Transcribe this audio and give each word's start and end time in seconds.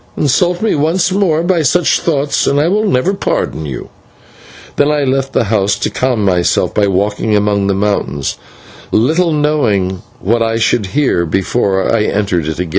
Insult 0.17 0.63
me 0.63 0.73
once 0.73 1.11
more 1.11 1.43
by 1.43 1.61
such 1.61 1.99
thoughts 1.99 2.47
and 2.47 2.59
I 2.59 2.67
will 2.67 2.87
never 2.87 3.13
pardon 3.13 3.67
you." 3.67 3.89
And 4.75 4.91
I 4.91 5.03
left 5.03 5.31
the 5.33 5.43
house 5.43 5.75
to 5.77 5.91
calm 5.91 6.25
myself 6.25 6.73
by 6.73 6.87
walking 6.87 7.35
among 7.35 7.67
the 7.67 7.75
mountains, 7.75 8.35
little 8.91 9.31
knowing 9.31 10.01
what 10.19 10.41
I 10.41 10.55
should 10.57 10.87
hear 10.87 11.23
before 11.23 11.95
I 11.95 12.05
entered 12.05 12.47
it 12.47 12.57
again. 12.57 12.69